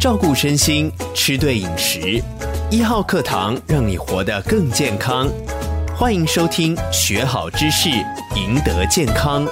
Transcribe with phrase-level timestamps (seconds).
[0.00, 2.22] 照顾身心，吃对饮食。
[2.70, 5.28] 一号课堂让你活得更健康。
[5.94, 7.90] 欢迎收听，学好知识，
[8.34, 9.46] 赢得健康。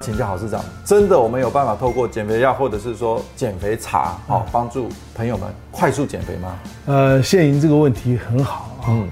[0.00, 6.56] 请教郝市长，真的我们有办法透过减肥药或者是说减肥茶，好帮助朋友们快速减肥吗？
[6.86, 8.86] 呃，献莹这个问题很好啊。
[8.90, 9.08] 嗯，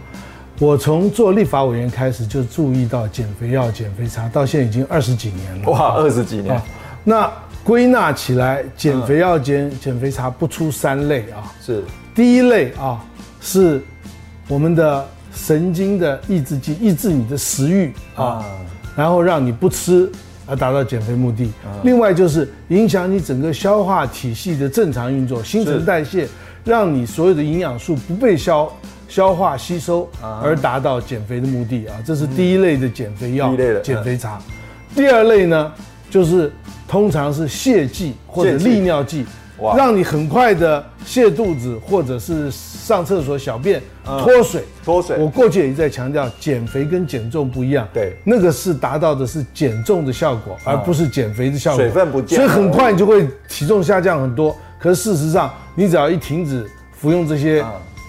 [0.60, 5.70] 我从做立法委员开始就注意到减肥药、减肥茶，到现在已经二十几年了。
[5.72, 6.62] 哇，二十几年。
[7.02, 7.30] 那
[7.66, 11.52] 归纳起来，减肥药、减减肥茶不出三类啊。
[11.60, 11.82] 是。
[12.14, 13.04] 第一类啊，
[13.40, 13.82] 是
[14.46, 18.44] 我们的神经的抑制剂，抑制你的食欲啊，
[18.94, 20.08] 然后让你不吃。
[20.48, 21.50] 而达到减肥目的。
[21.82, 26.28] 另外就是影响你整个消化体系的正常运作、新陈代谢，
[26.64, 28.72] 让你所有的营养素不被消
[29.08, 30.08] 消化吸收，
[30.40, 31.96] 而达到减肥的目的啊。
[32.06, 34.40] 这是第一类的减肥药、减肥茶。
[34.94, 35.72] 第二类呢，
[36.10, 36.52] 就是
[36.86, 39.24] 通常是泻剂或者利尿剂。
[39.74, 45.16] 让你很快的泻肚子，或者是上厕所小便脱水，脱水。
[45.16, 51.80] 我过去也在强调，减肥跟减重不一样，对，那个是达到的是减重的效果，而不是减肥的效果。
[51.80, 54.54] 水分不见，所以很快你就会体重下降很多。
[54.78, 57.64] 可是事实上，你只要一停止服用这些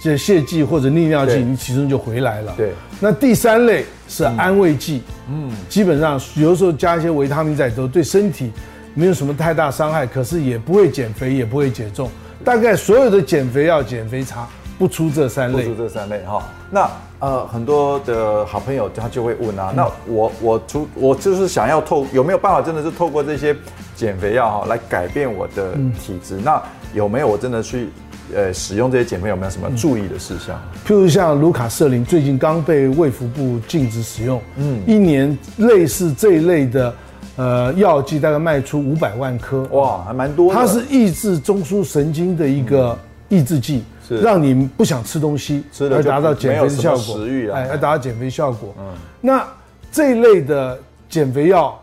[0.07, 2.53] 这泻剂或者利尿剂，你体重就回来了。
[2.57, 2.71] 对。
[2.99, 8.51] 那第三类是安慰剂，嗯，基本上有的时候加一些维他命在里头，对身体。
[8.93, 12.09] 没有什么太大伤害，可是也不会减肥，也不会减重。
[12.43, 14.47] 大概所有的减肥药、减肥茶
[14.79, 16.43] 不出这三类，不出这三类哈。
[16.71, 23.55] 那呃，很多的好朋友他就会问啊，嗯、那我我出我就是想要透有没有办法，真的是透过这些
[23.95, 26.37] 减肥药哈来改变我的体质？
[26.37, 26.63] 嗯、那
[26.95, 27.89] 有没有我真的去
[28.35, 30.59] 呃使用这些减肥药有没有什么注意的事项？
[30.85, 36.93] 譬如像卢卡瑟林最近刚被卫福部禁止使用，嗯，一年类似这一类的。
[37.39, 40.59] 呃，药剂大概卖出五百万颗，哇，还蛮多的。
[40.59, 42.97] 它是抑制中枢神经的一个
[43.29, 46.99] 抑制剂，是让你不想吃东西，而达到减肥的效果。
[46.99, 48.73] 食欲啊，哎，而达到减肥效果。
[48.79, 48.85] 嗯，
[49.21, 49.47] 那
[49.91, 51.79] 这一类的减肥药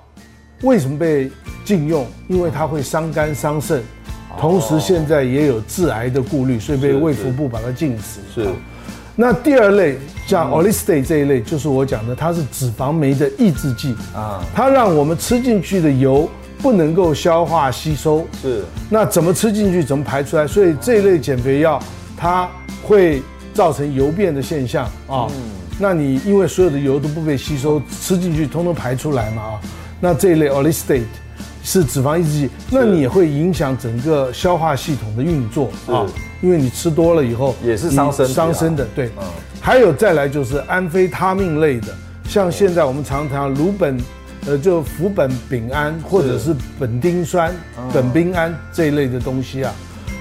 [0.63, 1.31] 为什么被
[1.65, 2.05] 禁用？
[2.27, 3.81] 因为它会伤肝伤肾，
[4.39, 8.21] 同时现在也有致癌的顾虑，所以被卫福部把它禁止。
[8.34, 8.49] 是。
[9.17, 9.97] 那第二类
[10.27, 16.28] 像 Orlistat 这一类，就是我讲的，它是脂肪酶的抑制剂啊，它让我们吃进去的油
[16.59, 18.65] 不能够消化吸收，是。
[18.91, 20.47] 那怎么吃进去，怎么排出来？
[20.47, 21.81] 所以这一类减肥药，
[22.17, 22.49] 它
[22.83, 25.28] 会造成油变的现象啊。
[25.78, 29.61] 那你因为所有的油都不被吸收，吃进去通通排出来嘛啊。
[30.00, 31.03] 那这一类 Orlistat
[31.65, 36.07] 是脂肪抑制剂，那你也会影响整个消化系统的运作啊。
[36.43, 39.07] 因为你吃多了以后也是伤身伤身的，对。
[39.17, 39.25] 嗯，
[39.63, 41.89] 还有再来就是安非他命类的，
[42.29, 43.99] 像现在我们常常鲁苯，
[44.47, 47.51] 呃，就氟苯丙胺或者是苯丁酸、
[47.95, 49.73] 苯丙胺这一类的东西啊，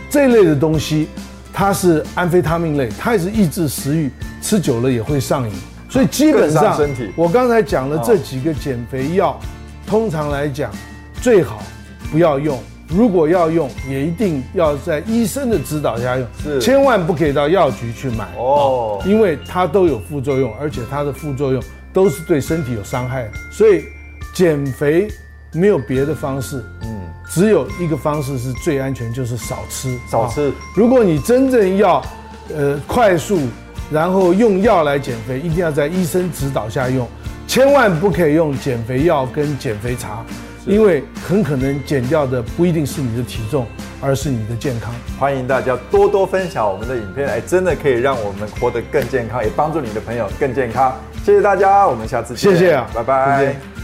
[0.09, 1.09] 这一类的东西
[1.51, 4.09] 它是安非他命类，它也是抑制食欲，
[4.41, 5.53] 吃久了也会上瘾，
[5.89, 6.79] 所以基本上
[7.17, 9.37] 我刚才讲了这几个减肥药，
[9.85, 10.71] 通常来讲
[11.23, 11.63] 最好
[12.11, 12.59] 不要用。
[12.89, 21.63] 如果要用，也一定要在医生的指导下用，是千万不可以到药局去买哦，因为它都有副作用，而且它的副作用
[21.93, 23.29] 都是对身体有伤害的。
[23.49, 23.85] 所以
[24.35, 25.07] 减肥
[25.53, 30.51] 没有别的方式，嗯，只有一个方式是最安全，就是少吃，少吃。
[30.75, 32.03] 如果你真正要，
[32.53, 33.39] 呃，快速
[33.89, 37.07] 然后用药来减肥，一定要在医生指导下用，
[37.47, 40.23] 千万不可以用减肥药跟减肥茶。
[40.65, 43.67] 因为很可能减掉的不一定是你的体重，
[44.01, 44.93] 而是你的健康。
[45.19, 50.95] 欢迎大家多多分享我们的影片，哎真的可以让我们活得更健康，也帮助你的朋友更健康。
[51.23, 52.51] 谢谢大家，我们下次见。
[52.53, 53.82] 谢谢啊，拜拜。